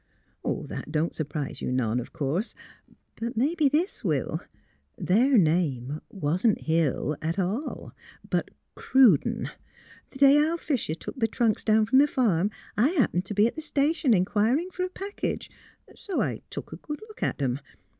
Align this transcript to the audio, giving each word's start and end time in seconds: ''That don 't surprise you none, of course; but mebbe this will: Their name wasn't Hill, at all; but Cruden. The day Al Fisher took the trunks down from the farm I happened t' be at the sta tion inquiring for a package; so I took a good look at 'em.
''That 0.71 0.91
don 0.91 1.11
't 1.11 1.13
surprise 1.13 1.61
you 1.61 1.71
none, 1.71 1.99
of 1.99 2.11
course; 2.11 2.55
but 3.17 3.37
mebbe 3.37 3.69
this 3.71 4.03
will: 4.03 4.41
Their 4.97 5.37
name 5.37 6.01
wasn't 6.09 6.61
Hill, 6.61 7.15
at 7.21 7.37
all; 7.37 7.93
but 8.27 8.49
Cruden. 8.75 9.51
The 10.09 10.17
day 10.17 10.37
Al 10.43 10.57
Fisher 10.57 10.95
took 10.95 11.17
the 11.19 11.27
trunks 11.27 11.63
down 11.63 11.85
from 11.85 11.99
the 11.99 12.07
farm 12.07 12.49
I 12.75 12.87
happened 12.87 13.25
t' 13.25 13.35
be 13.35 13.45
at 13.45 13.55
the 13.55 13.61
sta 13.61 13.93
tion 13.93 14.15
inquiring 14.15 14.71
for 14.71 14.81
a 14.83 14.89
package; 14.89 15.51
so 15.95 16.19
I 16.19 16.41
took 16.49 16.73
a 16.73 16.77
good 16.77 17.01
look 17.07 17.21
at 17.21 17.39
'em. 17.39 17.59